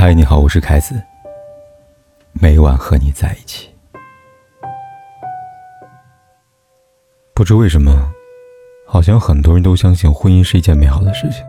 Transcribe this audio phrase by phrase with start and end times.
[0.00, 0.94] 嗨，你好，我是凯子。
[2.30, 3.68] 每晚和你在一起。
[7.34, 7.90] 不知为什么，
[8.86, 11.44] 好像很多人都相信婚姻是一件美好的事情，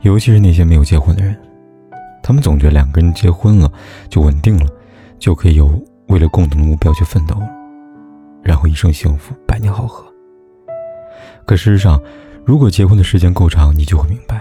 [0.00, 1.38] 尤其是那些没有结婚的人，
[2.22, 3.70] 他们总觉得两个人结婚了
[4.08, 4.66] 就稳定了，
[5.18, 5.68] 就可以有
[6.06, 7.46] 为了共同的目标去奋斗了，
[8.42, 10.02] 然后一生幸福，百年好合。
[11.44, 12.02] 可事实上，
[12.42, 14.40] 如果结婚的时间够长，你就会明白，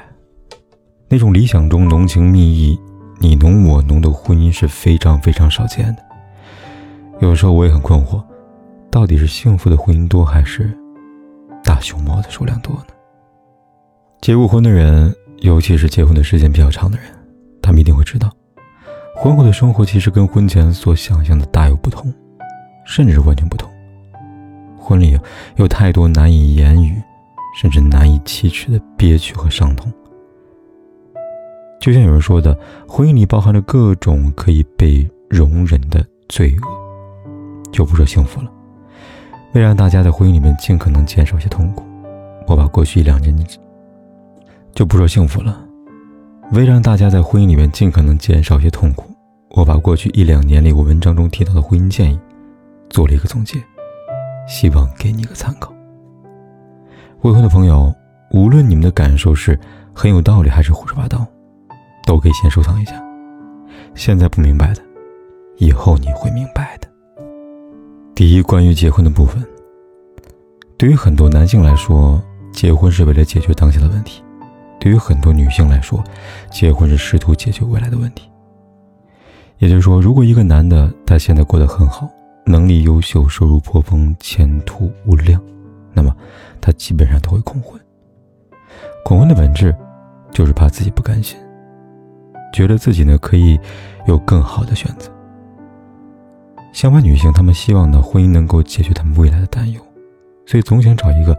[1.09, 2.79] 那种理想中浓情蜜意。
[3.19, 6.03] 你侬我侬的婚姻是非常非常少见的。
[7.19, 8.23] 有时候我也很困惑，
[8.89, 10.75] 到底是幸福的婚姻多，还是
[11.61, 12.93] 大熊猫的数量多呢？
[14.21, 17.07] 结过婚的人，尤其是结婚的时间比较长的人，
[17.61, 18.31] 他们一定会知道，
[19.17, 22.13] 婚后的生活其实跟婚前所想象的大有不同，
[22.85, 23.69] 甚至是完全不同。
[24.77, 25.19] 婚礼
[25.57, 26.95] 有太多难以言语，
[27.61, 29.91] 甚至难以启齿的憋屈和伤痛。
[31.79, 32.57] 就像有人说的，
[32.87, 38.51] 婚姻里包含着各种可以被容忍的罪恶，就不说幸福了。
[39.53, 41.83] 为让大家在婚姻里面尽可能减少一些痛苦，
[42.47, 43.33] 我把过去一两年
[44.73, 45.65] 就不说幸福了。
[46.51, 49.09] 为让大家在婚姻里面尽可能减少一些痛苦，
[49.51, 52.19] 我把过去一两年里我文章中提到的婚姻建议
[52.89, 53.57] 做了一个总结，
[54.47, 55.73] 希望给你一个参考。
[57.21, 57.93] 未婚的朋友，
[58.31, 59.57] 无论你们的感受是
[59.93, 61.25] 很有道理还是胡说八道。
[62.09, 62.99] 都可以先收藏一下。
[63.93, 64.81] 现在不明白的，
[65.57, 66.87] 以后你会明白的。
[68.15, 69.45] 第一，关于结婚的部分，
[70.75, 72.19] 对于很多男性来说，
[72.51, 74.23] 结婚是为了解决当下的问题；
[74.79, 76.03] 对于很多女性来说，
[76.49, 78.27] 结婚是试图解决未来的问题。
[79.59, 82.09] 也就是说，如果一个男的他现在过得很好，
[82.43, 85.39] 能力优秀，收入颇丰，前途无量，
[85.93, 86.11] 那么
[86.59, 87.79] 他基本上都会恐婚。
[89.05, 89.75] 恐婚的本质，
[90.31, 91.37] 就是怕自己不甘心。
[92.53, 93.59] 觉得自己呢可以
[94.07, 95.11] 有更好的选择。
[96.71, 99.81] 相反，女性她们希望呢婚姻能够解决她们未来的担忧，
[100.45, 101.37] 所以总想找一个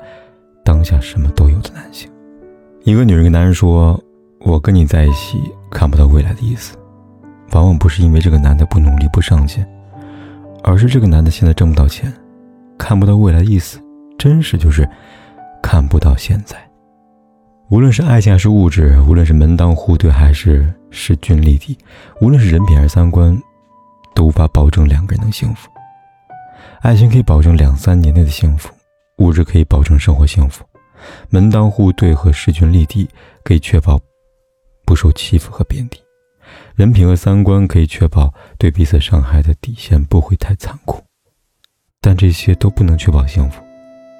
[0.64, 2.10] 当下什么都有的男性。
[2.82, 4.02] 一个女人跟男人说
[4.40, 5.38] ：“我跟你在一起
[5.70, 6.76] 看不到未来的意思，
[7.52, 9.64] 往往不是因为这个男的不努力不上进，
[10.64, 12.12] 而是这个男的现在挣不到钱，
[12.78, 13.78] 看不到未来的意思，
[14.18, 14.88] 真实就是
[15.62, 16.56] 看不到现在。”
[17.70, 21.76] 无论是爱情还是物质，无论是门当户对还是势均力敌，
[22.20, 23.40] 无论是人品还是三观，
[24.14, 25.68] 都无法保证两个人能幸福。
[26.80, 28.72] 爱情可以保证两三年内的幸福，
[29.18, 30.64] 物质可以保证生活幸福，
[31.28, 33.08] 门当户对和势均力敌
[33.44, 34.00] 可以确保
[34.84, 36.00] 不受欺负和贬低，
[36.74, 41.02] 人品和三观可以确保对彼此伤害的底线不会太残酷。
[42.00, 43.62] 但这些都不能确保幸福，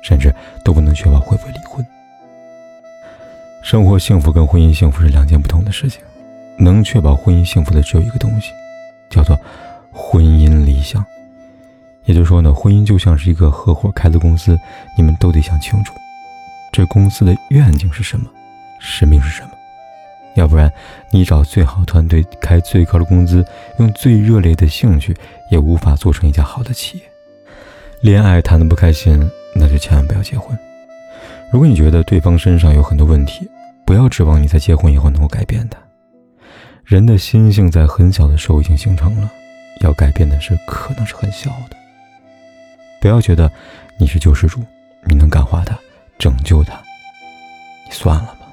[0.02, 0.30] 甚至
[0.62, 1.84] 都不能确保会不会离婚。
[3.62, 6.02] 生活幸福跟婚姻幸福是两件不同的事情，
[6.60, 8.52] 能确保婚姻幸福的只有一个东西，
[9.08, 9.36] 叫做
[9.90, 11.04] 婚姻理想。
[12.04, 14.58] 也就是说呢，婚姻就像是一个合伙开的公司，
[14.96, 15.94] 你们都得想清楚，
[16.70, 18.26] 这公司的愿景是什么，
[18.78, 19.50] 使命是什么。
[20.34, 20.72] 要不然，
[21.10, 23.44] 你找最好团队，开最高的工资，
[23.78, 25.16] 用最热烈的兴趣，
[25.50, 27.04] 也无法做成一家好的企业。
[28.00, 30.56] 恋爱谈得不开心，那就千万不要结婚。
[31.50, 33.48] 如果你觉得对方身上有很多问题，
[33.84, 35.78] 不要指望你在结婚以后能够改变他。
[36.90, 39.30] 人的心性在很小的时候已经形成了，
[39.80, 41.76] 要改变的是可能是很小的。
[43.00, 43.48] 不要觉得
[43.96, 44.60] 你是救世主，
[45.04, 45.78] 你能感化他、
[46.18, 46.82] 拯救他，
[47.86, 48.48] 你算了吧。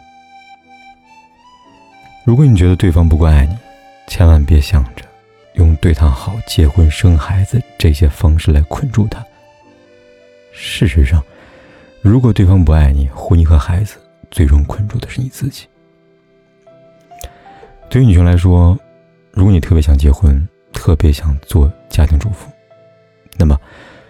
[2.26, 3.58] 如果你觉得对方不够爱你，
[4.06, 5.04] 千万别想着
[5.56, 9.26] 用对他好、结婚、生孩子这些方式来困住他。
[10.54, 11.24] 事实上，
[12.04, 13.96] 如果对方不爱你，婚姻和孩子
[14.30, 15.66] 最终困住的是你自己。
[17.90, 18.78] 对于女生来说，
[19.32, 22.52] 如果你特别想结婚，特别想做家庭主妇，
[23.38, 23.58] 那么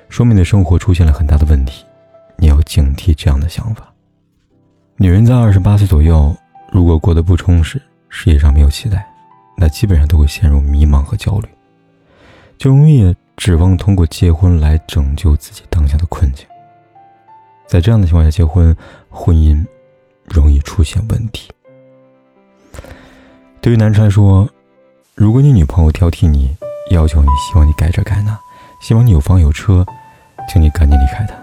[0.09, 1.85] 说明你的生活出现了很大的问题，
[2.37, 3.93] 你要警惕这样的想法。
[4.95, 6.35] 女人在二十八岁左右，
[6.71, 7.79] 如果过得不充实，
[8.09, 9.07] 事业上没有期待，
[9.55, 11.47] 那基本上都会陷入迷茫和焦虑，
[12.57, 16.47] 就容易指望通过结婚来拯救自己当下的困境。
[17.67, 18.75] 在这样的情况下结婚，
[19.07, 19.63] 婚姻
[20.25, 21.51] 容易出现问题。
[23.67, 24.47] 对于男生来说，
[25.13, 26.55] 如果你女朋友挑剔你，
[26.91, 28.39] 要求你，希望你改这改那，
[28.79, 29.85] 希望你有房有车，
[30.47, 31.35] 请你赶紧离开她，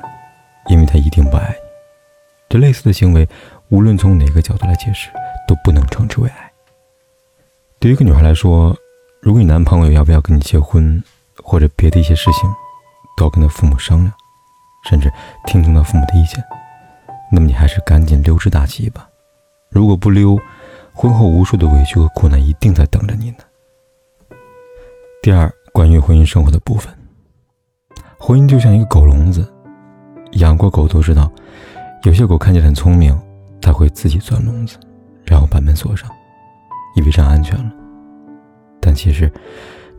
[0.68, 1.56] 因为她一定不爱你。
[2.48, 3.28] 这类似的行为，
[3.68, 5.10] 无论从哪个角度来解释，
[5.46, 6.50] 都不能称之为爱。
[7.78, 8.74] 对于一个女孩来说，
[9.20, 11.04] 如果你男朋友要不要跟你结婚，
[11.42, 12.48] 或者别的一些事情，
[13.18, 14.10] 都要跟他父母商量。
[14.88, 15.12] 甚至
[15.44, 16.42] 听从他父母的意见，
[17.30, 19.06] 那么你还是赶紧溜之大吉吧。
[19.68, 20.40] 如果不溜，
[20.96, 23.38] 婚后无数的委屈和苦难一定在等着你呢。
[25.23, 26.94] 第二，关于婚姻生活的部分，
[28.17, 29.52] 婚姻就像一个狗笼子，
[30.35, 31.31] 养过狗都知道，
[32.05, 33.19] 有些狗看起来很聪明，
[33.61, 34.79] 它会自己钻笼子，
[35.25, 36.08] 然后把门锁上，
[36.94, 37.73] 以为这样安全了。
[38.81, 39.31] 但其实，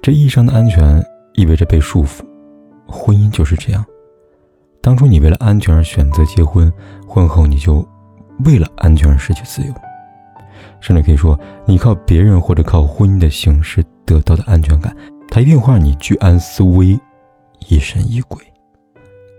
[0.01, 1.03] 这一生的安全
[1.33, 2.23] 意味着被束缚。
[2.87, 3.83] 婚姻就是这样，
[4.79, 6.71] 当初你为了安全而选择结婚，
[7.05, 7.85] 婚后你就
[8.45, 9.73] 为了安全而失去自由。
[10.85, 14.95] 甚至可以说，你靠别人或者靠婚姻的形式得到的安全感，
[15.27, 16.95] 它一定会让你居安思危，
[17.67, 18.39] 疑神疑鬼。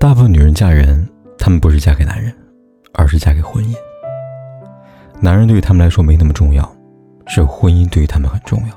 [0.01, 1.09] 大部分女人嫁人，
[1.39, 2.35] 她们不是嫁给男人，
[2.95, 3.77] 而是嫁给婚姻。
[5.21, 6.69] 男人对于他们来说没那么重要，
[7.29, 8.75] 是婚姻对于他们很重要。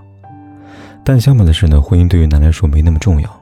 [1.04, 3.42] 但相反的是呢，婚姻对于男来说没那么重要，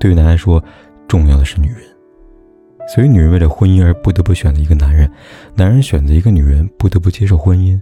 [0.00, 0.64] 对于男来说，
[1.06, 1.80] 重要的是女人。
[2.88, 5.10] 所以，女人为了婚姻而不得不选择一个男人，
[5.54, 7.78] 男人选择一个女人不得不接受婚姻，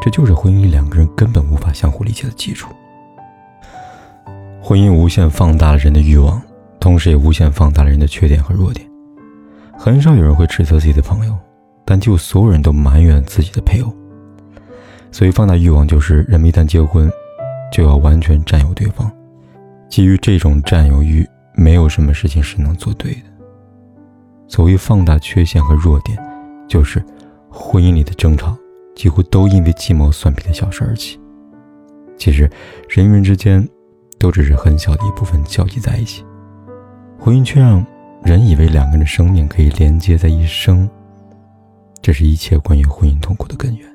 [0.00, 2.72] 这就是婚姻里两个人根本无法相互理解的基础。
[4.62, 6.40] 婚姻无限放大了人的欲望，
[6.78, 8.88] 同时也无限放大了人的缺点和弱点。
[9.76, 11.36] 很少有人会指责自己的朋友，
[11.84, 13.94] 但几乎所有人都埋怨自己的配偶。
[15.10, 17.10] 所以，放大欲望就是人们一旦结婚，
[17.72, 19.10] 就要完全占有对方。
[19.88, 23.22] 基于这种占有欲，没有什么事情是能做对的。
[24.46, 26.16] 所谓放大缺陷和弱点，
[26.68, 27.02] 就是
[27.50, 28.56] 婚姻里的争吵
[29.00, 31.18] 几乎都因为鸡毛蒜皮的小事而起。
[32.18, 32.42] 其实，
[32.86, 33.66] 人与人之间
[34.18, 36.22] 都只是很小的一部分交集在一起，
[37.18, 37.82] 婚姻却让
[38.22, 40.86] 人以为两个人的生命可以连接在一生。
[42.02, 43.88] 这是一切关于婚姻痛苦的根源。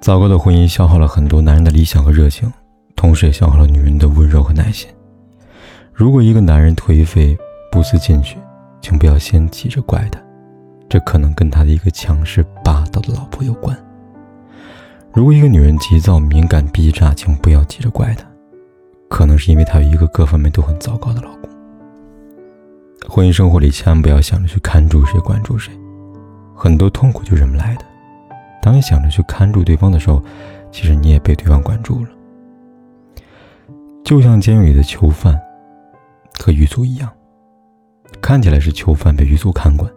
[0.00, 2.52] 糟糕的婚姻消耗了很多男人的理想和热情，
[2.96, 4.90] 同时也消耗了女人的温柔和耐心。
[5.92, 7.38] 如果一个男人颓废、
[7.70, 8.36] 不思进取，
[8.80, 10.20] 请不要先急着怪他，
[10.88, 13.80] 这可能跟他的一个强势霸道的老婆有关。
[15.16, 18.26] 如果一个女人急躁、敏感、逼炸，请不要急着怪她，
[19.08, 21.48] 可能是因为她有一个各方面都很糟糕的老公。
[23.08, 25.72] 婚姻生活里，千万不要想着去看住谁、管住谁，
[26.54, 27.84] 很多痛苦就这么来的。
[28.60, 30.22] 当你想着去看住对方的时候，
[30.70, 32.10] 其实你也被对方管住了。
[34.04, 35.40] 就像监狱里的囚犯
[36.38, 37.10] 和狱卒一样。
[38.20, 39.90] 看起来是囚犯被狱卒看管，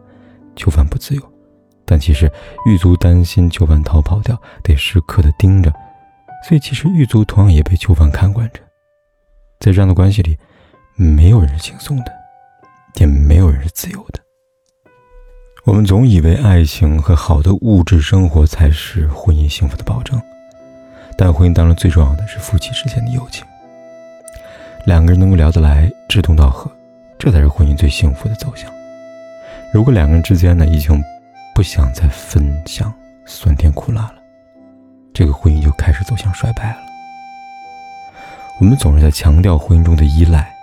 [0.55, 1.21] 囚犯不自由，
[1.89, 2.31] 但其实
[2.67, 5.73] 狱卒担心囚犯逃跑掉，得时刻的盯着，
[6.47, 8.59] 所以其实狱卒同样也被囚犯看管着。
[9.59, 10.37] 在这样的关系里，
[10.95, 12.11] 没有人是轻松的，
[12.97, 14.19] 也没有人是自由的。
[15.65, 20.21] 我们总以为爱情和好的物质生活才是婚姻幸福的保证，
[21.17, 23.43] 但婚姻当中最重要的是夫妻之间的友情，
[24.85, 26.71] 两个人能够聊得来，志同道合。
[27.17, 28.71] 这才是婚姻最幸福的走向。
[29.73, 31.03] 如果两个人之间呢，已经
[31.59, 32.89] 不想再分享
[33.25, 34.15] 酸甜苦辣了，
[35.13, 36.77] 这个婚姻就开始走向衰败了。
[38.61, 40.55] 我们总是在强调婚姻中的依赖、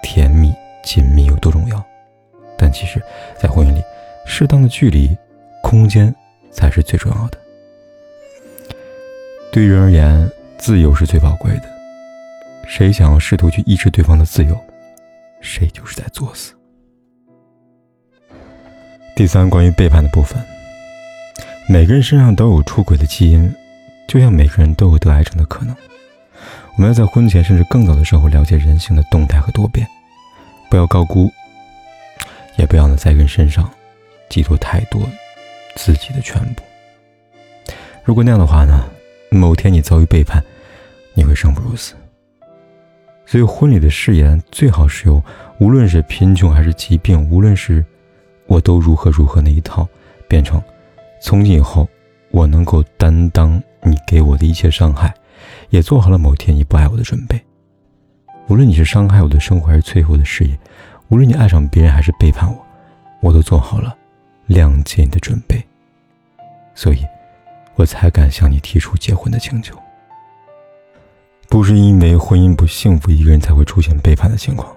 [0.00, 1.84] 甜蜜、紧密有多重要，
[2.56, 3.02] 但其实，
[3.36, 3.82] 在婚姻里，
[4.26, 5.18] 适当的距离、
[5.60, 6.14] 空间
[6.52, 7.38] 才是最重要的。
[9.50, 11.64] 对于人而言，自由是最宝贵的。
[12.64, 14.56] 谁想要试图去抑制对方的自由？
[15.40, 16.54] 谁就是在作死。
[19.18, 20.40] 第三，关于背叛的部分，
[21.68, 23.52] 每个人身上都有出轨的基因，
[24.06, 25.74] 就像每个人都有得癌症的可能。
[26.76, 29.84] 我们要在婚前甚至更早的时候了解人性的动态和多变，
[30.70, 31.28] 不要高估，
[32.58, 33.68] 也不要呢在人身上
[34.28, 35.02] 寄托太多
[35.74, 36.62] 自己的全部。
[38.04, 38.84] 如果那样的话呢，
[39.32, 40.40] 某天你遭遇背叛，
[41.14, 41.94] 你会生不如死。
[43.26, 45.20] 所以，婚礼的誓言最好是由
[45.58, 47.84] 无论是贫穷还是疾病，无论是
[48.48, 49.86] 我都如何如何那一套，
[50.26, 50.60] 变成
[51.22, 51.86] 从今以后
[52.30, 55.14] 我能够担当你给我的一切伤害，
[55.70, 57.40] 也做好了某天你不爱我的准备。
[58.48, 60.58] 无论你是伤害我的生活还是摧毁我的事业，
[61.08, 62.66] 无论你爱上别人还是背叛我，
[63.20, 63.94] 我都做好了
[64.48, 65.62] 谅解你的准备。
[66.74, 67.04] 所以，
[67.74, 69.76] 我才敢向你提出结婚的请求。
[71.50, 74.74] 不是因为婚姻不幸福，一个人才会出现背叛的情况。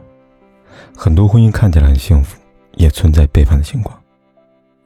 [0.95, 2.40] 很多婚姻看起来很幸福，
[2.75, 3.99] 也存在背叛的情况。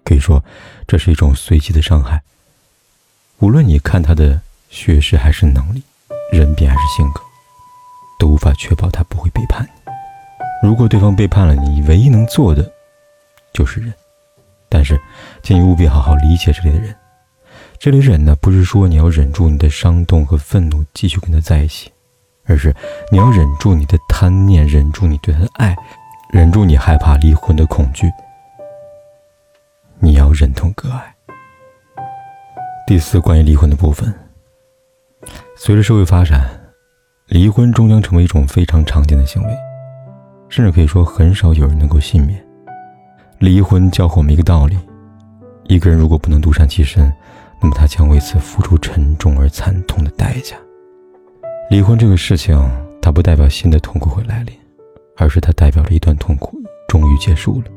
[0.04, 0.44] 可以说，
[0.88, 2.22] 这是一种随机的伤害。
[3.40, 4.40] 无论你看他的
[4.70, 5.82] 学识还是能力，
[6.32, 7.22] 人品还是性格，
[8.20, 10.68] 都无法确保他不会背叛你。
[10.68, 12.72] 如果对方背叛了你，唯一能做的
[13.54, 13.94] 就是忍。
[14.70, 15.00] 但是，
[15.44, 16.96] 请你务必好好理解这里的人。
[17.78, 21.92] 这里忍呢，不是说你要忍住你的伤痛和愤怒，继续跟他在一起，
[22.46, 22.76] 而是
[23.12, 25.76] 你要忍住你的贪念，忍住你对他的爱，
[26.32, 28.12] 忍住你害怕离婚的恐惧。
[30.00, 31.16] 你要忍痛割爱。
[32.88, 34.14] 第四，关于离婚的部分，
[35.58, 36.48] 随着社会发展，
[37.28, 39.50] 离婚终将成为一种非常常见的行为，
[40.50, 42.44] 甚至可以说很少有人能够幸免。
[43.40, 44.78] 离婚教会我们一个道理：
[45.68, 47.12] 一个人如果不能独善其身，
[47.62, 50.56] 那么他将为此付出沉重而惨痛的代价。
[51.70, 52.56] 离婚这个事情，
[53.02, 54.56] 它不代表新的痛苦会来临，
[55.18, 56.58] 而是它代表着一段痛苦
[56.88, 57.72] 终于结束了。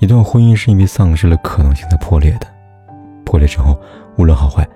[0.00, 2.46] 一段婚姻是因为丧失了可能性才破裂的，
[3.24, 3.78] 破裂之后，
[4.16, 4.68] 无论好坏。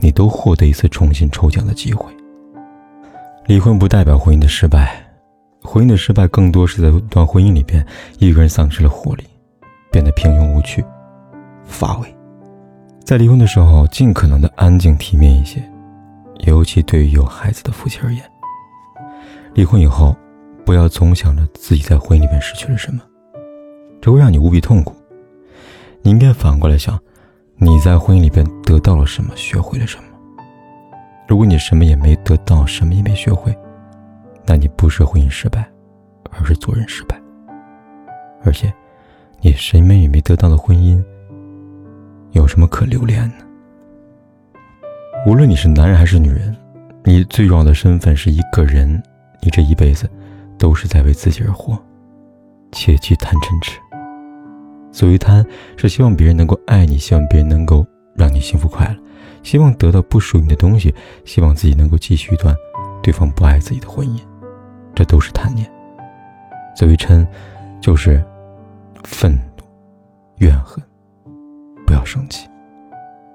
[0.00, 2.12] 你都获得一次重新抽奖的机会。
[3.46, 5.02] 离婚不代表婚姻的失败，
[5.62, 7.86] 婚姻的失败更多是在一段婚姻里边，
[8.18, 9.24] 一个人丧失了活力，
[9.90, 10.84] 变得平庸无趣、
[11.64, 12.16] 乏味。
[13.02, 15.62] 在离婚的时候，尽可能的安静体面一些，
[16.40, 18.22] 尤其对于有孩子的夫妻而言。
[19.54, 20.14] 离婚以后，
[20.64, 23.00] 不要总想着自己在婚姻里面失去了什么，
[24.00, 24.94] 这会让你无比痛苦。
[26.02, 26.98] 你应该反过来想。
[27.56, 29.30] 你在婚姻里边得到了什么？
[29.36, 30.04] 学会了什么？
[31.28, 33.56] 如果你什么也没得到，什么也没学会，
[34.44, 35.64] 那你不是婚姻失败，
[36.32, 37.16] 而是做人失败。
[38.42, 38.74] 而且，
[39.40, 41.00] 你什么也没得到的婚姻，
[42.32, 43.44] 有什么可留恋呢？
[45.24, 46.54] 无论你是男人还是女人，
[47.04, 49.00] 你最重要的身份是一个人，
[49.40, 50.10] 你这一辈子
[50.58, 51.78] 都是在为自己而活，
[52.72, 53.78] 切忌贪嗔痴。
[54.92, 55.44] 所谓贪，
[55.76, 58.96] 是希望别人能够爱你，希望别人能够让你幸福快乐，
[59.42, 60.94] 希望得到不属于你的东西，
[61.24, 62.54] 希望自己能够继续一段
[63.02, 64.20] 对方不爱自己的婚姻，
[64.94, 65.70] 这都是贪念。
[66.76, 67.26] 所谓嗔，
[67.80, 68.24] 就是
[69.02, 69.64] 愤怒、
[70.36, 70.82] 怨恨。
[71.86, 72.48] 不要生气，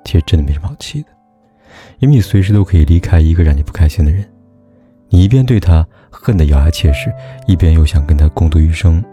[0.04, 1.10] 其实真的没什么好气的，
[2.00, 4.28] 因为你随时都可以离开一个让你不开心的人，
[5.10, 7.12] 你一边对他恨得咬牙切齿，
[7.48, 9.04] 一边又想跟他共度余生。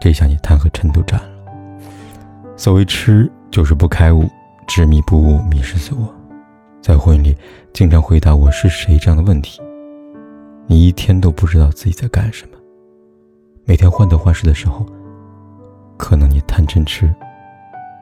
[0.00, 1.28] 这下你贪和嗔都占了。
[2.56, 4.28] 所谓痴，就是不开悟，
[4.66, 6.14] 执迷不悟，迷失自我。
[6.80, 7.36] 在婚姻里，
[7.72, 9.60] 经常回答“我是谁”这样的问题，
[10.66, 12.58] 你一天都不知道自己在干什么。
[13.64, 14.86] 每天患得患失的时候，
[15.96, 17.12] 可能你贪嗔痴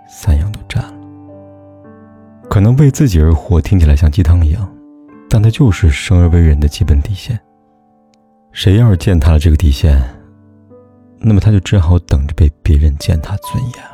[0.07, 0.93] 三样都占了。
[2.51, 4.71] 可能为自己而活听起来像鸡汤一样，
[5.29, 7.39] 但他就是生而为人的基本底线。
[8.53, 10.01] 谁要是践踏了这个底线，
[11.19, 13.94] 那么他就只好等着被别人践踏尊严。